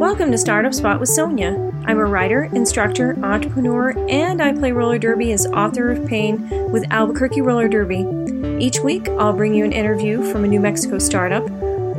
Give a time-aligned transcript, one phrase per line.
[0.00, 1.50] Welcome to Startup Spot with Sonia.
[1.84, 6.90] I'm a writer, instructor, entrepreneur, and I play roller derby as author of Pain with
[6.90, 8.06] Albuquerque Roller Derby.
[8.58, 11.42] Each week, I'll bring you an interview from a New Mexico startup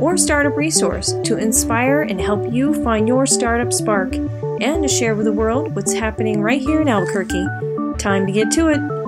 [0.00, 5.14] or startup resource to inspire and help you find your startup spark and to share
[5.14, 7.46] with the world what's happening right here in Albuquerque.
[7.98, 9.01] Time to get to it.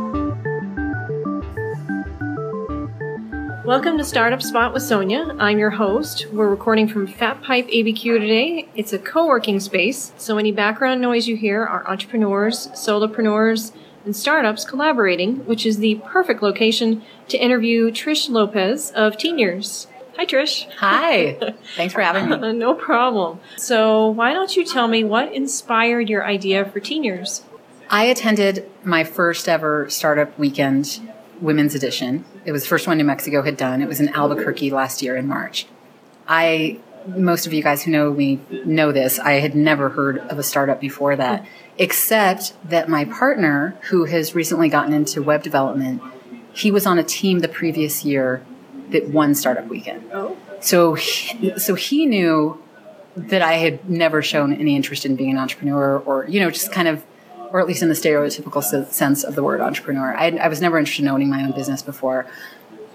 [3.64, 5.34] Welcome to Startup Spot with Sonia.
[5.38, 6.26] I'm your host.
[6.30, 8.68] We're recording from Fat Pipe ABQ today.
[8.74, 13.72] It's a co-working space, so any background noise you hear are entrepreneurs, solopreneurs,
[14.04, 19.86] and startups collaborating, which is the perfect location to interview Trish Lopez of Teen Years.
[20.18, 20.70] Hi, Trish.
[20.74, 21.54] Hi.
[21.76, 22.52] Thanks for having me.
[22.52, 23.40] no problem.
[23.56, 27.42] So, why don't you tell me what inspired your idea for Teen Years?
[27.88, 31.00] I attended my first ever startup weekend
[31.40, 32.24] women's edition.
[32.44, 33.82] It was the first one New Mexico had done.
[33.82, 35.66] It was in Albuquerque last year in March.
[36.26, 39.18] I, most of you guys who know me know this.
[39.18, 41.46] I had never heard of a startup before that,
[41.78, 46.02] except that my partner, who has recently gotten into web development,
[46.52, 48.44] he was on a team the previous year
[48.90, 50.08] that won Startup Weekend.
[50.12, 50.36] Oh.
[50.60, 52.62] So, he, so he knew
[53.16, 56.72] that I had never shown any interest in being an entrepreneur or, you know, just
[56.72, 57.04] kind of
[57.54, 60.12] or at least in the stereotypical sense of the word entrepreneur.
[60.12, 62.26] I, I was never interested in owning my own business before.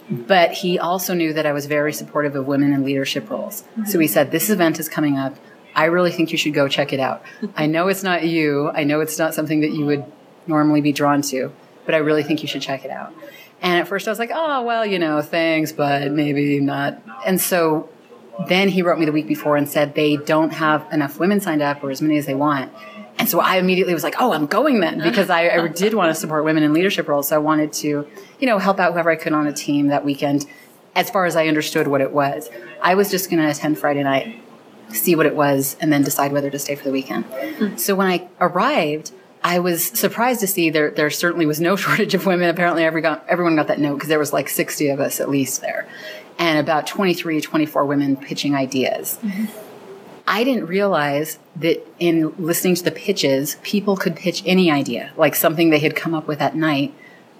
[0.09, 3.63] But he also knew that I was very supportive of women in leadership roles.
[3.87, 5.37] So he said, This event is coming up.
[5.73, 7.23] I really think you should go check it out.
[7.55, 8.69] I know it's not you.
[8.71, 10.03] I know it's not something that you would
[10.45, 11.53] normally be drawn to,
[11.85, 13.13] but I really think you should check it out.
[13.61, 17.01] And at first I was like, oh, well, you know, thanks, but maybe not.
[17.25, 17.87] And so
[18.49, 21.61] then he wrote me the week before and said they don't have enough women signed
[21.61, 22.73] up or as many as they want.
[23.19, 26.09] And so I immediately was like, oh, I'm going then because I, I, did want
[26.09, 27.27] to support women in leadership roles.
[27.27, 28.07] So I wanted to,
[28.39, 30.45] you know, help out whoever I could on a team that weekend
[30.95, 32.49] as far as I understood what it was.
[32.81, 34.41] I was just going to attend Friday night,
[34.93, 37.25] see what it was, and then decide whether to stay for the weekend.
[37.25, 37.75] Mm-hmm.
[37.75, 39.11] So when I arrived,
[39.43, 42.49] I was surprised to see there, there certainly was no shortage of women.
[42.49, 45.29] Apparently every got, everyone got that note because there was like 60 of us at
[45.29, 45.89] least there
[46.37, 49.19] and about 23, 24 women pitching ideas.
[49.21, 49.68] Mm-hmm
[50.29, 55.33] I didn't realize that in listening to the pitches, people could pitch any idea, like
[55.33, 56.93] something they had come up with at night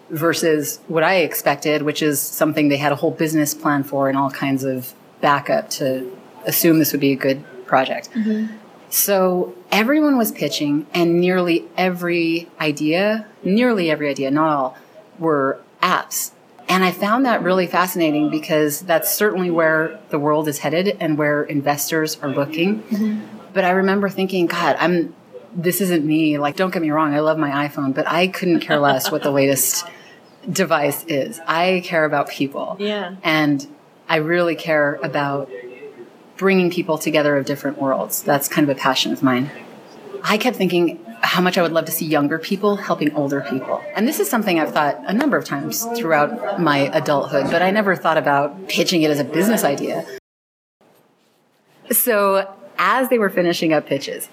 [0.09, 4.17] versus what I expected, which is something they had a whole business plan for and
[4.17, 8.09] all kinds of backup to assume this would be a good project.
[8.11, 8.55] Mm-hmm.
[8.89, 14.78] So everyone was pitching and nearly every idea, nearly every idea, not all,
[15.19, 16.31] were apps
[16.69, 21.18] and I found that really fascinating because that's certainly where the world is headed and
[21.18, 22.84] where investors are looking.
[22.84, 23.38] Mm-hmm.
[23.53, 25.16] But I remember thinking, God, I'm
[25.53, 26.38] this isn't me.
[26.38, 29.24] Like, don't get me wrong, I love my iPhone, but I couldn't care less what
[29.24, 29.85] the latest
[30.50, 31.40] device is.
[31.47, 32.78] I care about people.
[32.79, 33.16] Yeah.
[33.24, 33.66] And
[34.08, 35.50] I really care about
[36.38, 38.24] bringing people together of different worlds.
[38.24, 39.50] That's kind of a passion of mine.
[40.24, 43.81] I kept thinking, how much I would love to see younger people helping older people.
[43.96, 47.72] And this is something I've thought a number of times throughout my adulthood, but I
[47.72, 50.06] never thought about pitching it as a business idea.
[51.91, 54.29] So as they were finishing up pitches,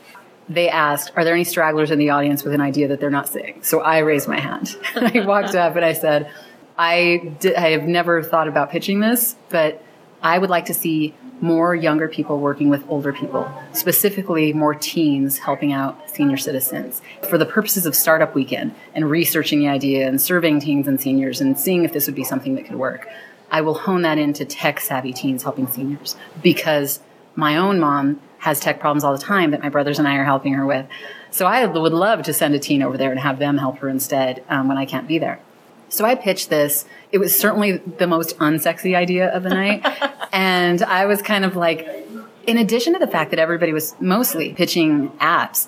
[0.49, 3.29] they asked, Are there any stragglers in the audience with an idea that they're not
[3.29, 3.63] saying?
[3.63, 4.77] So I raised my hand.
[4.95, 6.31] I walked up and I said,
[6.79, 9.83] I, I have never thought about pitching this, but
[10.23, 15.39] I would like to see more younger people working with older people, specifically more teens
[15.39, 20.21] helping out senior citizens for the purposes of Startup Weekend and researching the idea and
[20.21, 23.07] surveying teens and seniors and seeing if this would be something that could work.
[23.51, 27.01] I will hone that into tech savvy teens helping seniors because
[27.35, 30.25] my own mom has tech problems all the time that my brothers and I are
[30.25, 30.87] helping her with.
[31.31, 33.89] So I would love to send a teen over there and have them help her
[33.89, 35.41] instead um, when I can't be there.
[35.89, 36.85] So I pitched this.
[37.13, 39.87] It was certainly the most unsexy idea of the night.
[40.33, 42.07] and I was kind of like,
[42.47, 45.67] in addition to the fact that everybody was mostly pitching apps,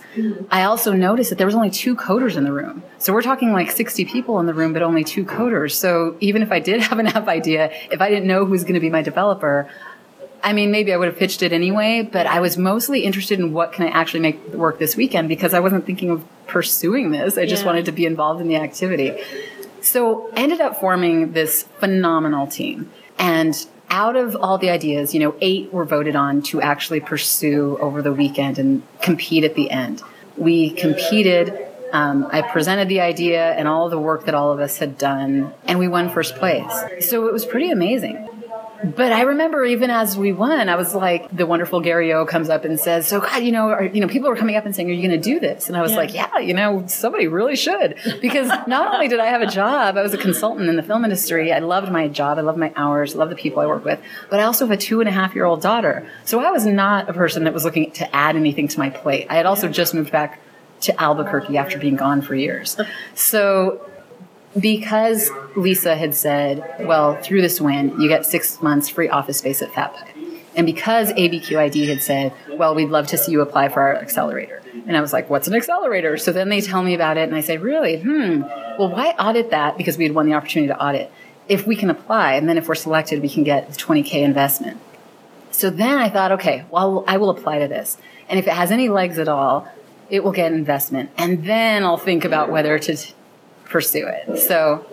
[0.51, 2.83] I also noticed that there was only two coders in the room.
[2.99, 5.73] So we're talking like 60 people in the room, but only two coders.
[5.73, 8.63] So even if I did have an app idea, if I didn't know who was
[8.63, 9.69] going to be my developer,
[10.43, 13.53] I mean, maybe I would have pitched it anyway, but I was mostly interested in
[13.53, 17.37] what can I actually make work this weekend because I wasn't thinking of pursuing this.
[17.37, 17.67] I just yeah.
[17.67, 19.17] wanted to be involved in the activity.
[19.81, 22.91] So ended up forming this phenomenal team.
[23.19, 23.55] And
[23.91, 28.03] out of all the ideas, you know, eight were voted on to actually pursue over
[28.03, 30.03] the weekend and compete at the end.
[30.37, 31.67] We competed.
[31.93, 35.55] Um, I presented the idea and all the work that all of us had done,
[35.65, 36.71] and we won first place.
[37.09, 38.28] So it was pretty amazing.
[38.85, 42.49] But I remember even as we won, I was like, the wonderful Gary O comes
[42.49, 44.75] up and says, "So God, you know, are, you know, people were coming up and
[44.75, 45.97] saying, are you going to do this?" And I was Yeah.
[45.99, 49.97] like, "Yeah, you know, somebody really should," because not only did I have a job,
[49.97, 51.53] I was a consultant in the film industry.
[51.53, 53.99] I loved my job, I loved my hours, I loved the people I work with,
[54.31, 56.07] but I also have a two and a half year old daughter.
[56.25, 59.27] So I was not a person that was looking to add anything to my plate.
[59.29, 60.41] I had also just moved back
[60.83, 62.77] to Albuquerque after being gone for years.
[63.17, 63.81] So
[64.59, 69.63] because Lisa had said, well, through this win, you get six months free office space
[69.63, 70.17] at Fat Pipe.
[70.57, 74.63] And because ABQID had said, well, we'd love to see you apply for our accelerator.
[74.87, 76.17] And I was like, what's an accelerator?
[76.17, 78.01] So then they tell me about it and I say, really?
[78.01, 78.43] Hmm.
[78.79, 79.77] Well, why audit that?
[79.77, 81.13] Because we had won the opportunity to audit.
[81.49, 84.81] If we can apply and then if we're selected, we can get the 20K investment.
[85.51, 87.97] So then I thought, okay, well, I will apply to this.
[88.29, 89.69] And if it has any legs at all,
[90.11, 91.11] it will get investment.
[91.17, 92.97] And then I'll think about whether to
[93.69, 94.39] pursue it.
[94.39, 94.87] So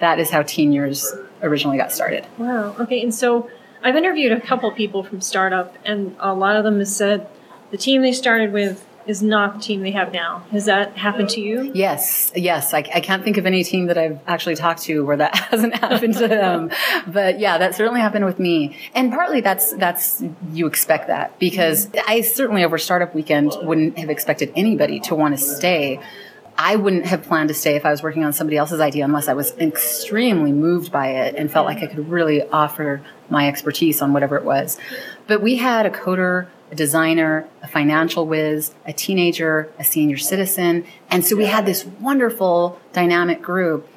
[0.00, 1.12] that is how Teen Years
[1.42, 2.26] originally got started.
[2.38, 2.74] Wow.
[2.80, 3.02] Okay.
[3.02, 3.50] And so
[3.82, 7.28] I've interviewed a couple people from startup, and a lot of them have said
[7.70, 10.44] the team they started with is not the team they have now.
[10.50, 11.72] Has that happened to you?
[11.74, 12.74] Yes, yes.
[12.74, 15.74] I, I can't think of any team that I've actually talked to where that hasn't
[15.76, 16.70] happened to them.
[17.06, 18.76] But yeah, that certainly happened with me.
[18.94, 20.22] And partly that's, that's,
[20.52, 25.36] you expect that because I certainly over startup weekend wouldn't have expected anybody to want
[25.36, 26.00] to stay.
[26.60, 29.28] I wouldn't have planned to stay if I was working on somebody else's idea unless
[29.28, 33.00] I was extremely moved by it and felt like I could really offer
[33.30, 34.76] my expertise on whatever it was.
[35.28, 40.84] But we had a coder, a designer, a financial whiz, a teenager, a senior citizen.
[41.12, 43.88] And so we had this wonderful dynamic group.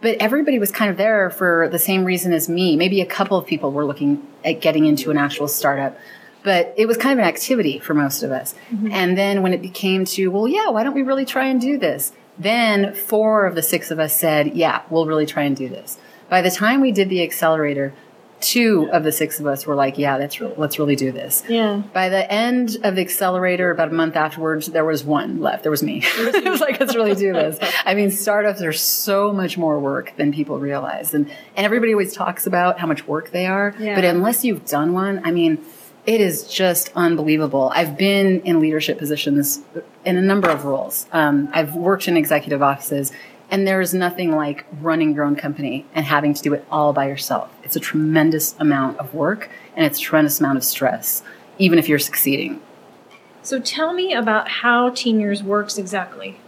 [0.00, 2.76] But everybody was kind of there for the same reason as me.
[2.76, 5.98] Maybe a couple of people were looking at getting into an actual startup
[6.46, 8.54] but it was kind of an activity for most of us.
[8.70, 8.92] Mm-hmm.
[8.92, 11.76] And then when it became to, well, yeah, why don't we really try and do
[11.76, 12.12] this?
[12.38, 15.98] Then four of the six of us said, yeah, we'll really try and do this.
[16.28, 17.94] By the time we did the accelerator,
[18.40, 21.42] two of the six of us were like, yeah, that's re- let's really do this.
[21.48, 21.82] Yeah.
[21.92, 25.64] By the end of the accelerator, about a month afterwards, there was one left.
[25.64, 25.98] There was me.
[26.04, 26.62] it was mm-hmm.
[26.62, 27.58] like, let's really do this.
[27.84, 31.12] I mean, startups are so much more work than people realize.
[31.12, 33.74] And, and everybody always talks about how much work they are.
[33.80, 33.96] Yeah.
[33.96, 35.64] But unless you've done one, I mean,
[36.06, 37.72] it is just unbelievable.
[37.74, 39.60] I've been in leadership positions
[40.04, 41.06] in a number of roles.
[41.12, 43.12] Um, I've worked in executive offices,
[43.50, 46.92] and there is nothing like running your own company and having to do it all
[46.92, 47.50] by yourself.
[47.64, 51.22] It's a tremendous amount of work and it's a tremendous amount of stress,
[51.58, 52.60] even if you're succeeding.
[53.42, 56.38] So tell me about how Teen Years works exactly.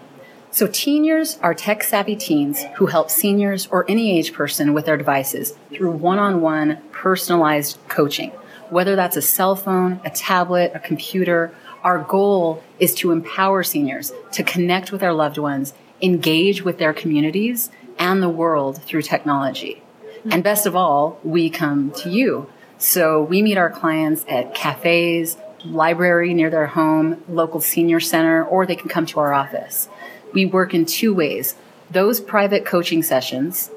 [0.50, 4.86] So, teen years are tech savvy teens who help seniors or any age person with
[4.86, 8.32] their devices through one on one personalized coaching.
[8.70, 14.12] Whether that's a cell phone, a tablet, a computer, our goal is to empower seniors
[14.32, 19.82] to connect with their loved ones, engage with their communities and the world through technology.
[20.22, 20.32] Hmm.
[20.32, 22.50] And best of all, we come to you.
[22.78, 28.66] So we meet our clients at cafes, library near their home, local senior center, or
[28.66, 29.88] they can come to our office.
[30.32, 31.56] We work in two ways.
[31.90, 33.70] Those private coaching sessions,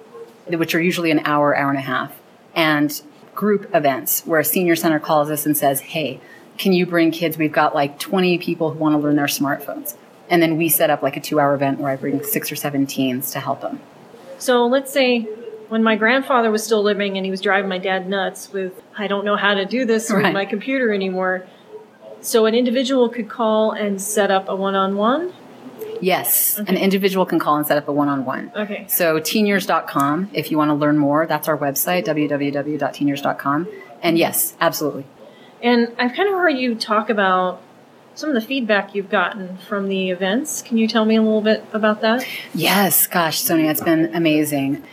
[0.48, 2.14] which are usually an hour, hour and a half,
[2.54, 3.02] and
[3.42, 6.22] group events where a senior center calls us and says, Hey,
[6.60, 7.40] can you bring kids?
[7.40, 9.96] We've got like 20 people who want to learn their smartphones.
[10.30, 12.56] And then we set up like a two hour event where I bring six or
[12.56, 13.80] seven teens to help them.
[14.38, 15.22] So let's say
[15.70, 19.08] when my grandfather was still living and he was driving my dad nuts with, I
[19.08, 21.48] don't know how to do this with my computer anymore.
[22.22, 25.34] So an individual could call and set up a one on one.
[26.02, 28.52] Yes, an individual can call and set up a one on one.
[28.56, 28.86] Okay.
[28.90, 33.68] So teenyears.com, if you want to learn more, that's our website, www.teenyears.com.
[34.02, 35.06] And yes, absolutely.
[35.62, 37.62] And I've kind of heard you talk about
[38.16, 40.62] some of the feedback you've gotten from the events.
[40.62, 42.26] Can you tell me a little bit about that?
[42.54, 44.84] Yes, gosh, Sonia, it's been amazing.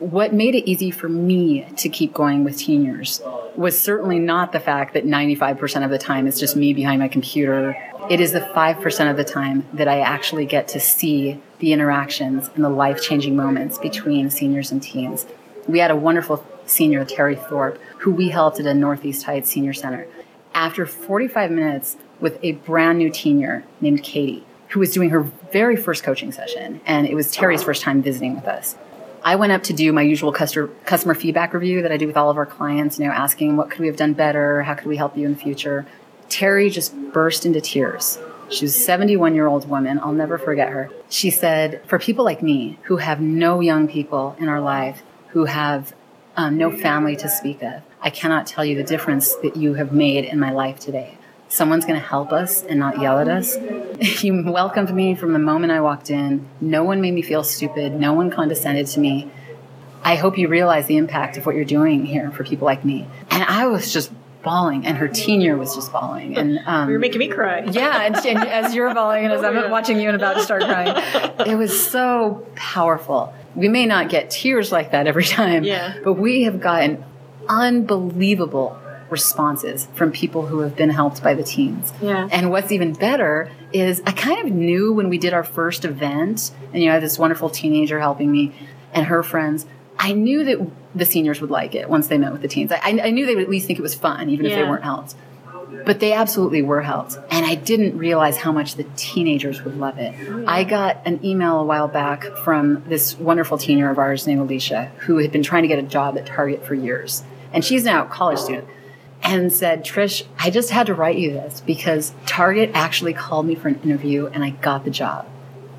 [0.00, 3.20] What made it easy for me to keep going with teen years
[3.54, 7.08] was certainly not the fact that 95% of the time it's just me behind my
[7.08, 7.76] computer.
[8.08, 12.48] It is the 5% of the time that I actually get to see the interactions
[12.54, 15.26] and the life changing moments between seniors and teens.
[15.68, 19.74] We had a wonderful senior, Terry Thorpe, who we helped at a Northeast Heights Senior
[19.74, 20.06] Center.
[20.54, 25.20] After 45 minutes with a brand new senior named Katie, who was doing her
[25.52, 28.76] very first coaching session, and it was Terry's first time visiting with us.
[29.22, 32.16] I went up to do my usual customer customer feedback review that I do with
[32.16, 34.86] all of our clients, you know, asking what could we have done better, how could
[34.86, 35.86] we help you in the future.
[36.28, 38.18] Terry just burst into tears.
[38.50, 40.00] She was a 71 year old woman.
[40.00, 40.90] I'll never forget her.
[41.08, 45.44] She said, For people like me who have no young people in our life, who
[45.44, 45.94] have
[46.36, 49.92] um, no family to speak of, I cannot tell you the difference that you have
[49.92, 51.18] made in my life today.
[51.48, 53.56] Someone's going to help us and not yell at us.
[54.00, 56.48] You welcomed me from the moment I walked in.
[56.60, 57.92] No one made me feel stupid.
[57.92, 59.30] No one condescended to me.
[60.02, 63.06] I hope you realize the impact of what you're doing here for people like me.
[63.30, 64.10] And I was just
[64.42, 66.38] bawling, and her teen year was just bawling.
[66.38, 67.64] And um, You're making me cry.
[67.64, 70.42] yeah, and, and as you're bawling and as I'm Oh, watching you and about to
[70.42, 70.96] start crying,
[71.46, 73.34] it was so powerful.
[73.54, 75.98] We may not get tears like that every time, Yeah.
[76.02, 77.04] but we have gotten
[77.46, 78.78] unbelievable
[79.10, 81.92] responses from people who have been helped by the teens.
[82.00, 82.28] Yeah.
[82.30, 86.50] And what's even better is I kind of knew when we did our first event,
[86.72, 88.52] and you know, I had this wonderful teenager helping me
[88.92, 89.66] and her friends.
[89.98, 92.72] I knew that the seniors would like it once they met with the teens.
[92.72, 94.82] I, I knew they would at least think it was fun, even if they weren't
[94.82, 95.14] helped.
[95.84, 97.16] But they absolutely were helped.
[97.30, 100.14] And I didn't realize how much the teenagers would love it.
[100.46, 104.90] I got an email a while back from this wonderful teenager of ours named Alicia,
[105.00, 107.22] who had been trying to get a job at Target for years.
[107.52, 108.66] And she's now a college student.
[109.22, 113.54] And said, Trish, I just had to write you this because Target actually called me
[113.54, 115.26] for an interview and I got the job.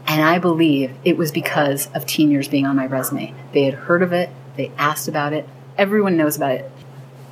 [0.07, 3.33] And I believe it was because of teen years being on my resume.
[3.53, 6.71] They had heard of it, they asked about it, everyone knows about it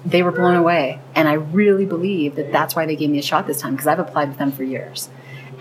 [0.05, 0.99] they were blown away.
[1.15, 3.87] And I really believe that that's why they gave me a shot this time because
[3.87, 5.09] I've applied with them for years.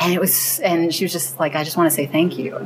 [0.00, 2.56] And it was, and she was just like, I just want to say thank you.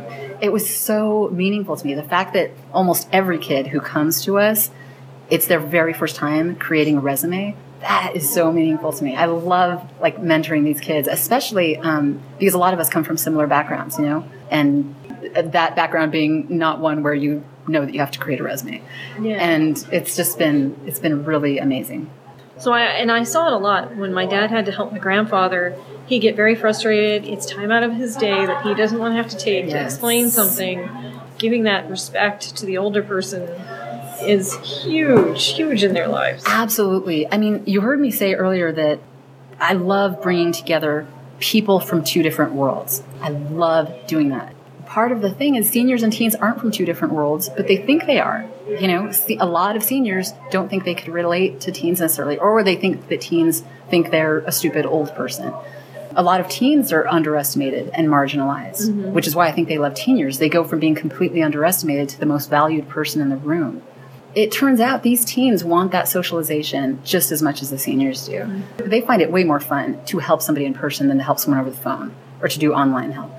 [0.41, 1.95] It was so meaningful to me.
[1.95, 4.71] The fact that almost every kid who comes to us,
[5.31, 7.57] it's their very first time creating a resume.
[7.83, 9.15] That is so meaningful to me.
[9.17, 13.17] I love like mentoring these kids, especially um, because a lot of us come from
[13.17, 14.95] similar backgrounds, you know, and
[15.35, 18.83] that background being not one where you know that you have to create a resume
[19.21, 19.37] Yeah.
[19.37, 22.11] and it's just been it's been really amazing
[22.59, 24.99] So I and I saw it a lot when my dad had to help my
[24.99, 25.77] grandfather.
[26.07, 27.25] He'd get very frustrated.
[27.29, 29.81] It's time out of his day that he doesn't want to have to take to
[29.83, 30.89] explain something.
[31.39, 33.49] Giving that respect to the older person
[34.23, 36.45] is huge, huge in their lives.
[36.47, 38.99] absolutely i mean you heard me say earlier that
[39.61, 41.07] i love bringing together
[41.41, 44.55] people from two different worlds i love doing that
[44.87, 47.76] part of the thing is seniors and teens aren't from two different worlds but they
[47.76, 48.45] think they are
[48.81, 52.38] you know see, a lot of seniors don't think they could relate to teens necessarily
[52.38, 55.52] or they think that teens think they're a stupid old person
[56.17, 59.12] a lot of teens are underestimated and marginalized, mm-hmm.
[59.12, 60.38] which is why I think they love teen years.
[60.38, 63.83] They go from being completely underestimated to the most valued person in the room.
[64.35, 68.62] It turns out these teens want that socialization just as much as the seniors do.
[68.79, 71.61] They find it way more fun to help somebody in person than to help someone
[71.61, 73.31] over the phone or to do online help.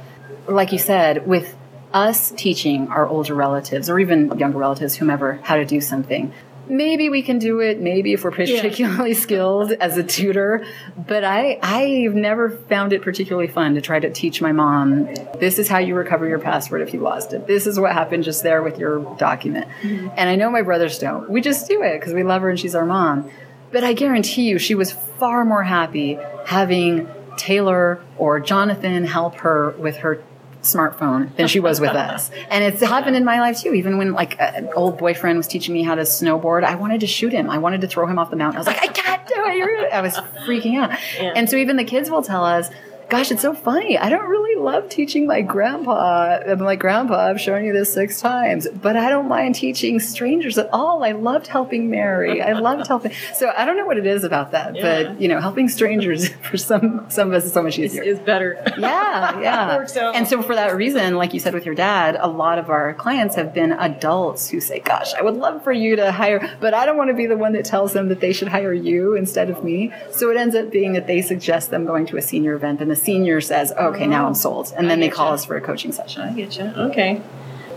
[0.47, 1.55] Like you said, with
[1.93, 6.33] us teaching our older relatives or even younger relatives, whomever, how to do something,
[6.67, 10.65] maybe we can do it maybe if we're particularly skilled as a tutor
[10.95, 15.07] but i i've never found it particularly fun to try to teach my mom
[15.39, 17.47] this is how you recover your password if you lost it.
[17.47, 19.67] This is what happened just there with your document.
[19.81, 20.09] Mm-hmm.
[20.15, 21.29] And i know my brothers don't.
[21.29, 23.29] We just do it because we love her and she's our mom.
[23.71, 29.71] But i guarantee you she was far more happy having taylor or jonathan help her
[29.79, 30.21] with her
[30.63, 32.31] smartphone than she was with us.
[32.49, 33.73] And it's happened in my life too.
[33.73, 37.07] Even when like an old boyfriend was teaching me how to snowboard, I wanted to
[37.07, 37.49] shoot him.
[37.49, 38.57] I wanted to throw him off the mountain.
[38.57, 39.93] I was like, I can't do it.
[39.93, 40.15] I was
[40.45, 40.91] freaking out.
[41.19, 42.69] And so even the kids will tell us,
[43.13, 43.97] gosh, it's so funny.
[43.97, 45.91] I don't really love teaching my grandpa.
[45.91, 49.99] Uh, I'm like, grandpa, I've shown you this six times, but I don't mind teaching
[49.99, 51.03] strangers at all.
[51.03, 52.41] I loved helping Mary.
[52.41, 53.11] I loved helping.
[53.35, 54.81] So I don't know what it is about that, Yeah.
[55.03, 58.19] but you know, helping strangers for some, some of us is so much easier Is
[58.19, 58.61] better.
[58.77, 60.11] yeah, yeah.
[60.15, 62.93] And so for that reason, like you said with your dad, a lot of our
[62.95, 66.73] clients have been adults who say, "Gosh, I would love for you to hire, but
[66.73, 69.15] I don't want to be the one that tells them that they should hire you
[69.15, 72.21] instead of me." So it ends up being that they suggest them going to a
[72.21, 75.31] senior event, and the senior says, "Okay, now I'm oh, sold," and then they call
[75.31, 75.33] getcha.
[75.33, 76.21] us for a coaching session.
[76.21, 76.65] I get you.
[76.65, 77.21] Okay.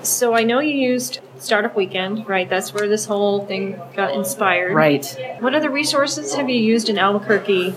[0.03, 2.49] So I know you used Startup Weekend, right?
[2.49, 4.75] That's where this whole thing got inspired.
[4.75, 5.05] Right.
[5.41, 7.75] What other resources have you used in Albuquerque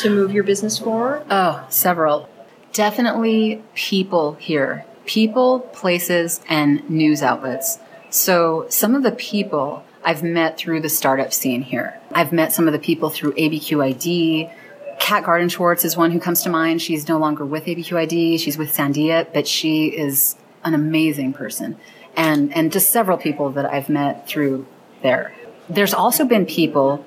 [0.00, 1.24] to move your business forward?
[1.30, 2.28] Oh, several.
[2.72, 4.84] Definitely people here.
[5.04, 7.78] People, places, and news outlets.
[8.10, 11.98] So some of the people I've met through the startup scene here.
[12.12, 14.50] I've met some of the people through ABQID.
[14.98, 16.82] Kat Garden Schwartz is one who comes to mind.
[16.82, 18.38] She's no longer with ABQID.
[18.40, 21.76] She's with Sandia, but she is an amazing person.
[22.16, 24.66] And, and just several people that I've met through
[25.02, 25.32] there.
[25.68, 27.04] There's also been people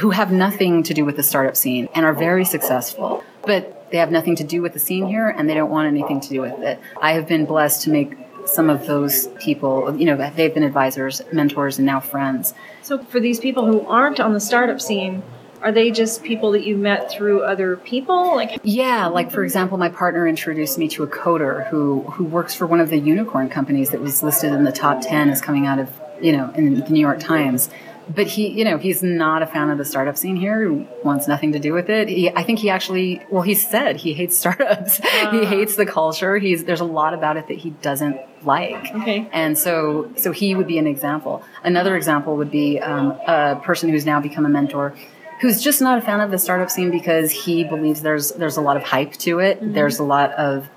[0.00, 3.98] who have nothing to do with the startup scene and are very successful, but they
[3.98, 6.40] have nothing to do with the scene here and they don't want anything to do
[6.40, 6.80] with it.
[7.00, 8.14] I have been blessed to make
[8.46, 12.54] some of those people, you know, they've been advisors, mentors, and now friends.
[12.82, 15.22] So for these people who aren't on the startup scene,
[15.62, 18.34] are they just people that you met through other people?
[18.36, 22.54] Like Yeah, like for example, my partner introduced me to a coder who who works
[22.54, 25.66] for one of the unicorn companies that was listed in the top 10 as coming
[25.66, 25.88] out of,
[26.20, 27.70] you know, in the New York Times.
[28.08, 30.62] But he, you know, he's not a fan of the startup scene here.
[30.62, 32.08] He wants nothing to do with it.
[32.08, 34.98] He, I think he actually, well, he said he hates startups.
[35.32, 36.38] he hates the culture.
[36.38, 38.94] He's there's a lot about it that he doesn't like.
[38.94, 39.28] Okay.
[39.32, 41.42] And so, so he would be an example.
[41.64, 44.94] Another example would be um, a person who's now become a mentor,
[45.40, 48.60] who's just not a fan of the startup scene because he believes there's there's a
[48.60, 49.60] lot of hype to it.
[49.60, 49.72] Mm-hmm.
[49.72, 50.68] There's a lot of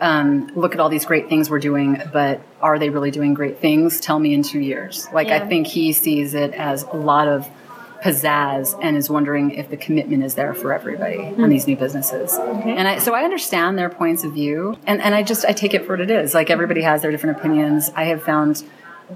[0.00, 3.58] um, look at all these great things we're doing, but are they really doing great
[3.58, 4.00] things?
[4.00, 5.08] Tell me in two years.
[5.12, 7.48] Like I think he sees it as a lot of
[8.02, 12.32] pizzazz and is wondering if the commitment is there for everybody on these new businesses.
[12.34, 15.74] And I, so I understand their points of view, and, and I just I take
[15.74, 16.34] it for what it is.
[16.34, 17.90] Like everybody has their different opinions.
[17.96, 18.62] I have found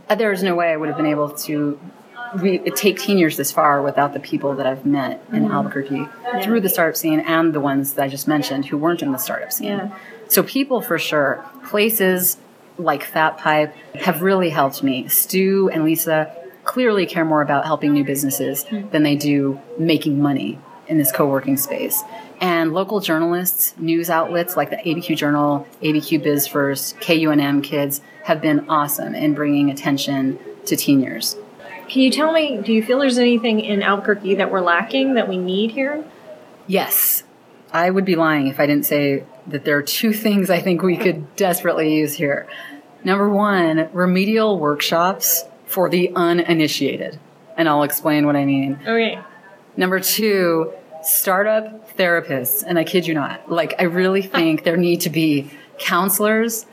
[0.08, 1.78] uh, there is no way I would have been able to
[2.36, 5.52] re- take teen years this far without the people that I've met in mm-hmm.
[5.52, 6.08] Albuquerque
[6.42, 9.18] through the startup scene and the ones that I just mentioned who weren't in the
[9.18, 9.68] startup scene.
[9.68, 9.98] Yeah.
[10.28, 12.38] So people for sure, places
[12.78, 15.08] like Fat Pipe have really helped me.
[15.08, 16.34] Stu and Lisa
[16.64, 18.88] clearly care more about helping new businesses hmm.
[18.90, 20.58] than they do making money
[20.88, 22.02] in this co-working space.
[22.40, 28.40] And local journalists, news outlets like the ABQ Journal, ABQ Biz First, KUNM Kids have
[28.40, 31.36] been awesome in bringing attention to teen years.
[31.92, 35.28] Can you tell me, do you feel there's anything in Albuquerque that we're lacking that
[35.28, 36.02] we need here?
[36.66, 37.22] Yes,
[37.70, 40.80] I would be lying if I didn't say that there are two things I think
[40.80, 42.48] we could desperately use here.
[43.04, 47.18] Number one, remedial workshops for the uninitiated.
[47.58, 48.78] And I'll explain what I mean.
[48.80, 49.18] Okay.
[49.76, 50.72] Number two,
[51.02, 52.64] startup therapists.
[52.66, 56.64] And I kid you not, like, I really think there need to be counselors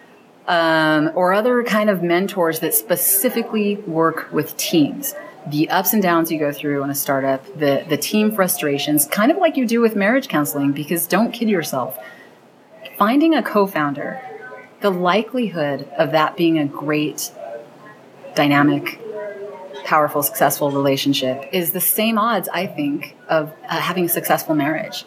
[0.49, 5.13] um, or other kind of mentors that specifically work with teams.
[5.47, 9.31] The ups and downs you go through in a startup, the, the team frustrations, kind
[9.31, 11.97] of like you do with marriage counseling, because don't kid yourself.
[12.97, 14.19] Finding a co founder,
[14.81, 17.31] the likelihood of that being a great,
[18.35, 18.99] dynamic,
[19.85, 25.05] powerful, successful relationship is the same odds, I think, of uh, having a successful marriage.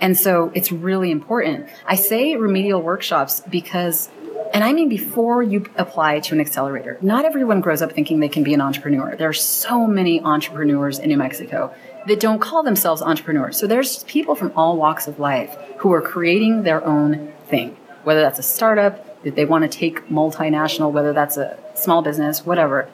[0.00, 1.68] And so it's really important.
[1.86, 4.10] I say remedial workshops because,
[4.52, 8.28] and I mean before you apply to an accelerator, not everyone grows up thinking they
[8.28, 9.16] can be an entrepreneur.
[9.16, 11.74] There are so many entrepreneurs in New Mexico
[12.06, 13.56] that don't call themselves entrepreneurs.
[13.56, 18.20] So there's people from all walks of life who are creating their own thing, whether
[18.20, 22.88] that's a startup, that they want to take multinational, whether that's a small business, whatever.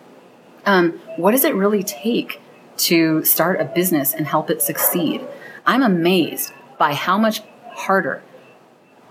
[0.66, 2.40] Um, what does it really take
[2.76, 5.26] to start a business and help it succeed?
[5.66, 8.22] I'm amazed by how much harder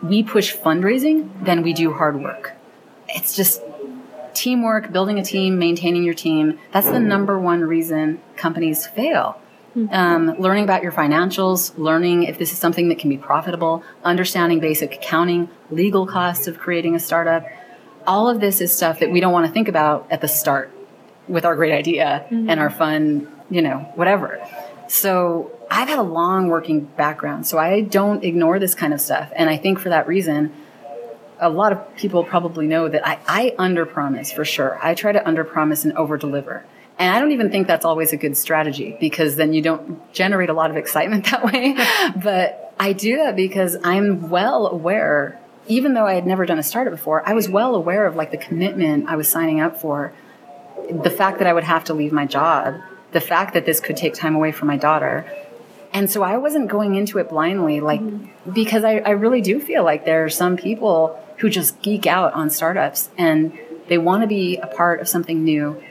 [0.02, 2.54] we push fundraising than we do hard work.
[3.08, 3.62] It's just
[4.34, 6.60] teamwork, building a team, maintaining your team.
[6.72, 9.42] That's the number one reason companies fail.
[9.92, 14.60] Um, learning about your financials, learning if this is something that can be profitable, understanding
[14.60, 17.46] basic accounting, legal costs of creating a startup.
[18.08, 20.72] All of this is stuff that we don't want to think about at the start
[21.28, 24.40] with our great idea and our fun, you know, whatever.
[24.88, 29.32] So I've had a long working background, so I don't ignore this kind of stuff.
[29.36, 30.52] And I think for that reason,
[31.40, 34.80] a lot of people probably know that I, I under promise for sure.
[34.82, 36.66] I try to under promise and over deliver.
[36.98, 40.50] And I don't even think that's always a good strategy because then you don't generate
[40.50, 41.78] a lot of excitement that way.
[42.24, 46.64] but I do that because I'm well aware, even though I had never done a
[46.64, 50.12] startup before, I was well aware of like the commitment I was signing up for,
[50.90, 53.96] the fact that I would have to leave my job, the fact that this could
[53.96, 55.32] take time away from my daughter.
[55.94, 58.02] And so I wasn't going into it blindly, like,
[58.52, 62.34] because I, I really do feel like there are some people who just geek out
[62.34, 65.82] on startups and they want to be a part of something new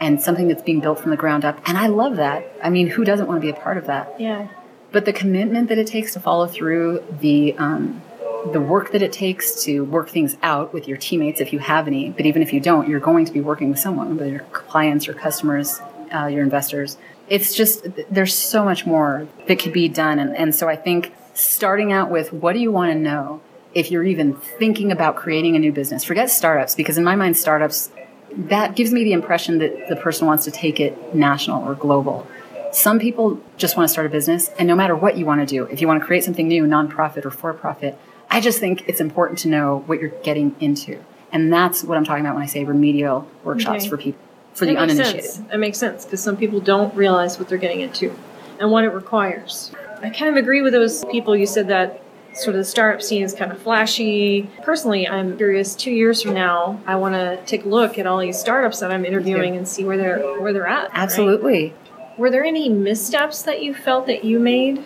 [0.00, 1.60] and something that's being built from the ground up.
[1.66, 2.50] And I love that.
[2.62, 4.20] I mean, who doesn't want to be a part of that?
[4.20, 4.48] Yeah.
[4.90, 8.02] But the commitment that it takes to follow through, the um,
[8.50, 11.86] the work that it takes to work things out with your teammates, if you have
[11.86, 14.40] any, but even if you don't, you're going to be working with someone, whether your
[14.52, 15.80] clients, your customers,
[16.12, 16.96] uh, your investors.
[17.32, 21.12] It's just there's so much more that could be done, and, and so I think
[21.32, 23.40] starting out with what do you want to know
[23.72, 26.04] if you're even thinking about creating a new business.
[26.04, 27.90] Forget startups because in my mind, startups
[28.36, 32.26] that gives me the impression that the person wants to take it national or global.
[32.72, 35.46] Some people just want to start a business, and no matter what you want to
[35.46, 37.98] do, if you want to create something new, nonprofit or for profit,
[38.30, 41.02] I just think it's important to know what you're getting into.
[41.32, 43.88] And that's what I'm talking about when I say remedial workshops Okay.
[43.90, 44.20] for people,
[44.54, 45.24] for That the makes uninitiated.
[45.30, 45.48] sense.
[45.50, 48.14] That makes sense because some people don't realize what they're getting into
[48.60, 49.72] and what it requires.
[50.02, 51.34] I kind of agree with those people.
[51.36, 52.00] You said that
[52.34, 54.48] sort of the startup scene is kind of flashy.
[54.62, 55.74] Personally, I'm curious.
[55.74, 58.90] Two years from now, I want to take a look at all these startups that
[58.90, 60.84] I'm interviewing and see where they're where they're at.
[60.88, 60.90] right?
[60.94, 61.74] Absolutely.
[62.18, 64.82] Were there any missteps that you felt that you made?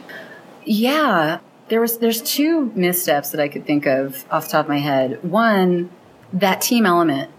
[0.65, 4.69] Yeah, there was there's two missteps that I could think of off the top of
[4.69, 5.23] my head.
[5.23, 5.91] One,
[6.33, 7.31] that team element.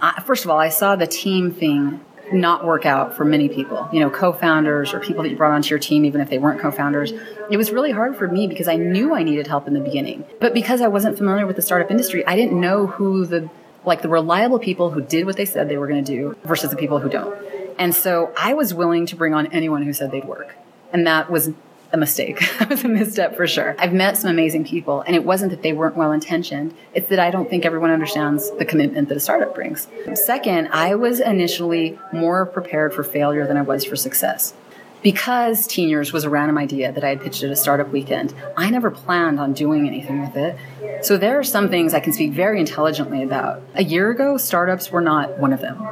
[0.00, 2.00] I, first of all, I saw the team thing
[2.32, 3.88] not work out for many people.
[3.92, 6.60] You know, co-founders or people that you brought onto your team, even if they weren't
[6.60, 7.12] co-founders.
[7.50, 10.24] It was really hard for me because I knew I needed help in the beginning,
[10.38, 13.50] but because I wasn't familiar with the startup industry, I didn't know who the
[13.84, 16.70] like the reliable people who did what they said they were going to do versus
[16.70, 17.34] the people who don't.
[17.78, 20.54] And so I was willing to bring on anyone who said they'd work.
[20.92, 21.50] And that was
[21.92, 22.40] a mistake.
[22.58, 23.74] that was a misstep for sure.
[23.78, 26.74] I've met some amazing people, and it wasn't that they weren't well intentioned.
[26.94, 29.88] It's that I don't think everyone understands the commitment that a startup brings.
[30.14, 34.54] Second, I was initially more prepared for failure than I was for success.
[35.02, 38.34] Because Teen Years was a random idea that I had pitched at a startup weekend,
[38.54, 40.56] I never planned on doing anything with it.
[41.02, 43.62] So there are some things I can speak very intelligently about.
[43.74, 45.82] A year ago, startups were not one of them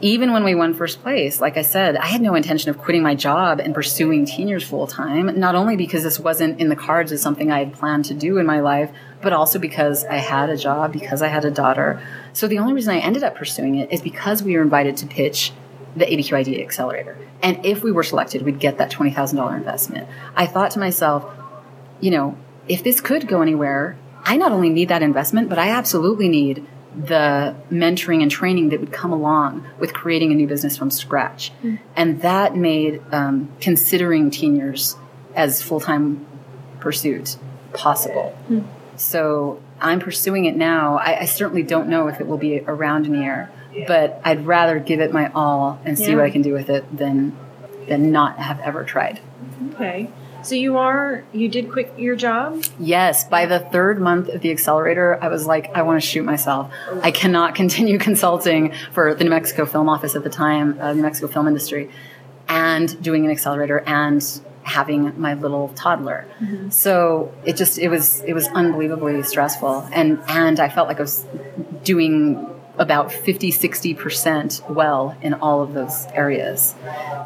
[0.00, 3.02] even when we won first place, like I said, I had no intention of quitting
[3.02, 6.76] my job and pursuing teen years full time, not only because this wasn't in the
[6.76, 8.90] cards as something I had planned to do in my life,
[9.22, 12.00] but also because I had a job, because I had a daughter.
[12.34, 15.06] So the only reason I ended up pursuing it is because we were invited to
[15.06, 15.52] pitch
[15.96, 17.16] the ABQ Idea Accelerator.
[17.42, 20.08] And if we were selected, we'd get that $20,000 investment.
[20.34, 21.24] I thought to myself,
[22.00, 22.36] you know,
[22.68, 26.66] if this could go anywhere, I not only need that investment, but I absolutely need
[26.96, 31.52] the mentoring and training that would come along with creating a new business from scratch.
[31.62, 31.78] Mm.
[31.94, 34.96] And that made um, considering teen years
[35.34, 36.26] as full time
[36.80, 37.36] pursuit
[37.74, 38.36] possible.
[38.48, 38.66] Mm.
[38.96, 40.96] So I'm pursuing it now.
[40.96, 43.50] I, I, certainly don't know if it will be around in a year,
[43.86, 46.16] but I'd rather give it my all and see yeah.
[46.16, 47.36] what I can do with it than
[47.88, 49.20] than not have ever tried.
[49.74, 50.10] Okay.
[50.46, 52.62] So you are you did quit your job?
[52.78, 56.22] Yes, by the third month of the accelerator, I was like, I want to shoot
[56.22, 56.72] myself.
[57.02, 61.02] I cannot continue consulting for the New Mexico Film Office at the time, uh, New
[61.02, 61.90] Mexico film industry,
[62.46, 64.22] and doing an accelerator and
[64.62, 66.28] having my little toddler.
[66.40, 66.70] Mm-hmm.
[66.70, 71.02] So it just it was it was unbelievably stressful, and and I felt like I
[71.02, 71.26] was
[71.82, 76.74] doing about 50 60% well in all of those areas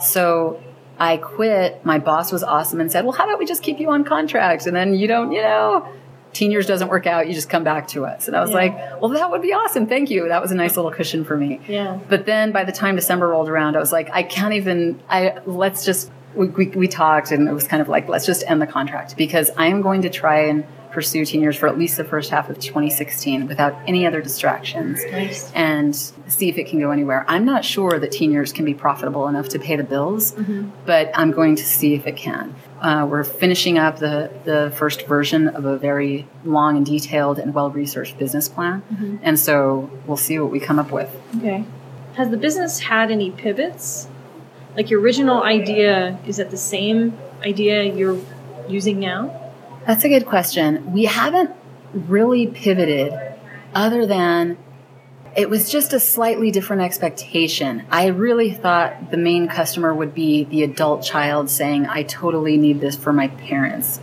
[0.00, 0.62] so
[1.00, 3.90] I quit, my boss was awesome and said, Well, how about we just keep you
[3.90, 4.66] on contract?
[4.66, 5.90] And then you don't, you know,
[6.34, 8.28] teen years doesn't work out, you just come back to us.
[8.28, 8.56] And I was yeah.
[8.56, 9.86] like, Well, that would be awesome.
[9.86, 10.28] Thank you.
[10.28, 11.58] That was a nice little cushion for me.
[11.66, 11.98] Yeah.
[12.10, 15.38] But then by the time December rolled around, I was like, I can't even, I,
[15.46, 18.60] let's just, we, we, we talked and it was kind of like, let's just end
[18.60, 21.96] the contract because I am going to try and pursue teen years for at least
[21.96, 25.50] the first half of 2016 without any other distractions nice.
[25.52, 27.24] and see if it can go anywhere.
[27.28, 30.70] I'm not sure that teen years can be profitable enough to pay the bills, mm-hmm.
[30.86, 32.54] but I'm going to see if it can.
[32.80, 37.54] Uh, we're finishing up the, the first version of a very long and detailed and
[37.54, 38.82] well researched business plan.
[38.92, 39.16] Mm-hmm.
[39.22, 41.14] And so we'll see what we come up with.
[41.36, 41.64] Okay.
[42.14, 44.08] Has the business had any pivots?
[44.76, 48.20] Like your original idea, is that the same idea you're
[48.68, 49.39] using now?
[49.86, 50.92] That's a good question.
[50.92, 51.50] We haven't
[51.92, 53.12] really pivoted
[53.74, 54.58] other than
[55.36, 57.86] it was just a slightly different expectation.
[57.90, 62.80] I really thought the main customer would be the adult child saying, I totally need
[62.80, 64.00] this for my parents.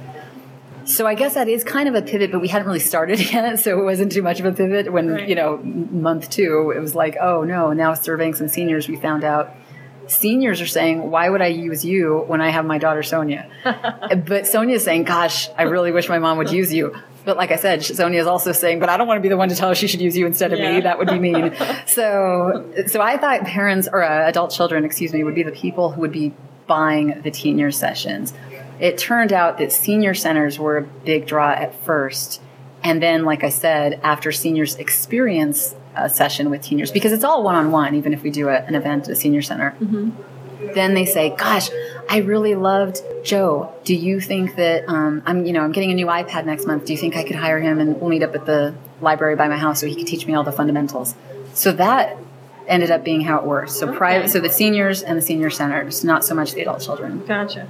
[0.85, 3.59] So I guess that is kind of a pivot, but we hadn't really started yet,
[3.59, 4.91] so it wasn't too much of a pivot.
[4.91, 5.27] When, right.
[5.27, 9.25] you know, month two, it was like, oh no, now surveying some seniors, we found
[9.25, 9.53] out
[10.07, 13.49] seniors are saying, why would I use you when I have my daughter Sonia?
[14.25, 16.95] but Sonia's saying, gosh, I really wish my mom would use you.
[17.25, 19.35] But like I said, Sonia is also saying, but I don't want to be the
[19.35, 20.75] one to tell her she should use you instead of yeah.
[20.75, 20.81] me.
[20.81, 21.53] That would be mean.
[21.85, 25.91] so, so I thought parents or uh, adult children, excuse me, would be the people
[25.91, 26.33] who would be
[26.67, 28.33] buying the teen year sessions.
[28.79, 32.41] It turned out that senior centers were a big draw at first.
[32.83, 37.43] And then, like I said, after seniors experience a session with seniors because it's all
[37.43, 39.75] one on one, even if we do a, an event at a senior center.
[39.79, 40.73] Mm-hmm.
[40.73, 41.69] Then they say, "Gosh,
[42.09, 43.73] I really loved Joe.
[43.83, 46.85] Do you think that um, I'm, you know, I'm getting a new iPad next month?
[46.85, 49.47] Do you think I could hire him and we'll meet up at the library by
[49.47, 51.15] my house so he could teach me all the fundamentals?"
[51.53, 52.17] So that
[52.67, 53.73] ended up being how it works.
[53.73, 53.97] So okay.
[53.97, 57.25] private, so the seniors and the senior centers, not so much the adult children.
[57.25, 57.67] Gotcha.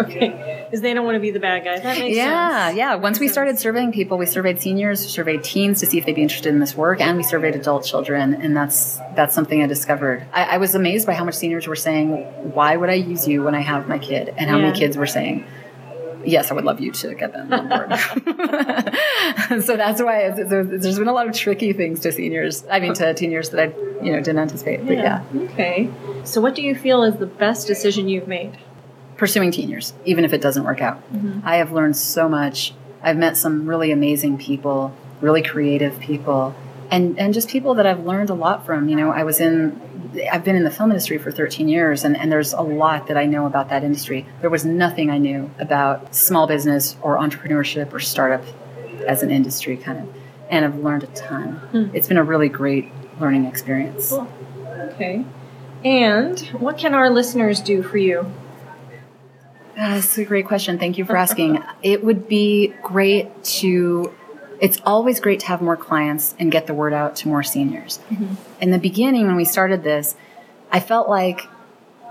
[0.10, 1.82] Okay, because they don't want to be the bad guys.
[1.82, 2.78] That makes yeah, sense.
[2.78, 6.14] Yeah, Once we started surveying people, we surveyed seniors, surveyed teens to see if they'd
[6.14, 9.66] be interested in this work, and we surveyed adult children, and that's that's something I
[9.66, 10.26] discovered.
[10.32, 13.42] I, I was amazed by how much seniors were saying, "Why would I use you
[13.42, 14.66] when I have my kid?" and how yeah.
[14.66, 15.44] many kids were saying,
[16.24, 17.90] yes, I would love you to get them on board.
[19.64, 22.64] so that's why it's, it's, there's been a lot of tricky things to seniors.
[22.70, 23.64] I mean, to teenagers that I
[24.04, 24.86] you know didn't anticipate.
[24.86, 25.24] But yeah.
[25.32, 25.42] yeah.
[25.42, 25.90] Okay.
[26.24, 28.56] So, what do you feel is the best decision you've made?
[29.20, 30.96] Pursuing teen years, even if it doesn't work out.
[31.12, 31.40] Mm-hmm.
[31.44, 32.72] I have learned so much.
[33.02, 36.54] I've met some really amazing people, really creative people,
[36.90, 38.88] and, and just people that I've learned a lot from.
[38.88, 39.78] You know, I was in,
[40.32, 43.18] I've been in the film industry for 13 years, and, and there's a lot that
[43.18, 44.24] I know about that industry.
[44.40, 48.42] There was nothing I knew about small business or entrepreneurship or startup
[49.06, 50.16] as an industry, kind of.
[50.48, 51.60] And I've learned a ton.
[51.74, 51.94] Mm.
[51.94, 54.08] It's been a really great learning experience.
[54.08, 54.26] Cool.
[54.94, 55.26] Okay.
[55.84, 58.32] And what can our listeners do for you?
[59.80, 60.78] Uh, that's a great question.
[60.78, 61.62] Thank you for asking.
[61.82, 64.12] it would be great to
[64.60, 67.98] it's always great to have more clients and get the word out to more seniors.
[68.60, 70.14] In the beginning, when we started this,
[70.70, 71.48] I felt like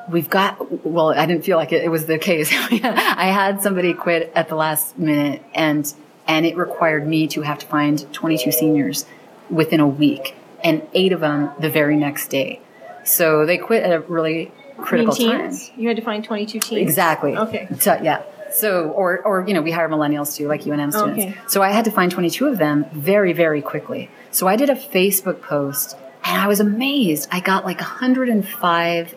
[0.09, 2.51] we've got, well, I didn't feel like it, it was the case.
[2.71, 5.93] I had somebody quit at the last minute and,
[6.27, 9.05] and it required me to have to find 22 seniors
[9.51, 12.61] within a week and eight of them the very next day.
[13.03, 15.51] So they quit at a really critical time.
[15.77, 16.81] You had to find 22 teens.
[16.81, 17.35] Exactly.
[17.35, 17.67] Okay.
[17.79, 18.23] So, yeah.
[18.51, 21.19] So, or, or, you know, we hire millennials too, like UNM students.
[21.19, 21.37] Okay.
[21.47, 24.09] So I had to find 22 of them very, very quickly.
[24.31, 27.29] So I did a Facebook post and I was amazed.
[27.31, 29.15] I got like 105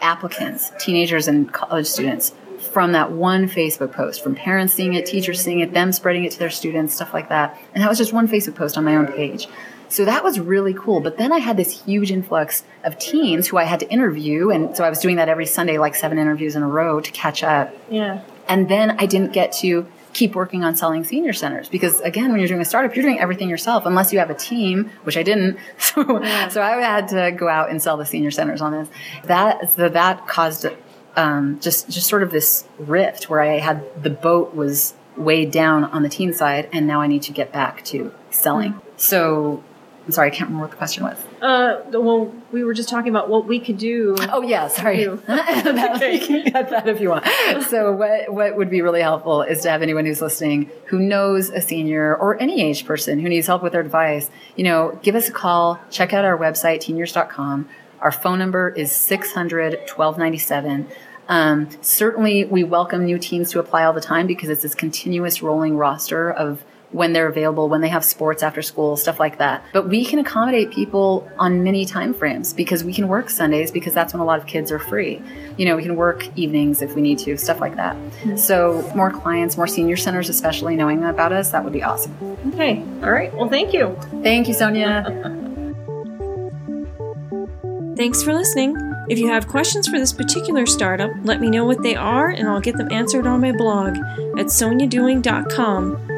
[0.00, 2.32] applicants, teenagers and college students
[2.72, 6.32] from that one Facebook post, from parents seeing it, teachers seeing it, them spreading it
[6.32, 7.58] to their students, stuff like that.
[7.74, 9.48] And that was just one Facebook post on my own page.
[9.88, 11.00] So that was really cool.
[11.00, 14.50] But then I had this huge influx of teens who I had to interview.
[14.50, 17.10] And so I was doing that every Sunday, like seven interviews in a row to
[17.12, 17.74] catch up.
[17.90, 18.22] Yeah.
[18.48, 22.40] And then I didn't get to keep working on selling senior centers because again, when
[22.40, 25.22] you're doing a startup, you're doing everything yourself unless you have a team, which I
[25.22, 25.58] didn't.
[25.78, 26.04] So,
[26.50, 28.88] so I had to go out and sell the senior centers on this.
[29.24, 30.66] That, so that caused,
[31.16, 35.84] um, just, just sort of this rift where I had the boat was weighed down
[35.84, 38.80] on the teen side and now I need to get back to selling.
[38.96, 39.62] So
[40.08, 41.18] I'm sorry, I can't remember what the question was.
[41.42, 44.16] Uh, well, we were just talking about what we could do.
[44.32, 45.02] Oh yeah, sorry.
[45.02, 45.16] You.
[45.26, 47.26] that, you can cut that if you want.
[47.68, 51.50] So what what would be really helpful is to have anyone who's listening who knows
[51.50, 55.14] a senior or any age person who needs help with their device, you know, give
[55.14, 57.68] us a call, check out our website, teenyears.com.
[58.00, 60.88] Our phone number is 600 1297.
[61.28, 65.42] Um, certainly, we welcome new teams to apply all the time because it's this continuous
[65.42, 69.62] rolling roster of when they're available, when they have sports after school, stuff like that.
[69.72, 73.92] But we can accommodate people on many time frames because we can work Sundays because
[73.92, 75.22] that's when a lot of kids are free.
[75.56, 77.96] You know, we can work evenings if we need to, stuff like that.
[77.96, 78.36] Mm-hmm.
[78.36, 82.14] So more clients, more senior centers, especially knowing about us, that would be awesome.
[82.54, 82.82] Okay.
[83.02, 83.34] All right.
[83.34, 83.96] Well, thank you.
[84.22, 85.04] Thank you, Sonia.
[87.96, 88.76] Thanks for listening.
[89.08, 92.46] If you have questions for this particular startup, let me know what they are and
[92.46, 93.96] I'll get them answered on my blog
[94.38, 96.17] at soniadoing.com.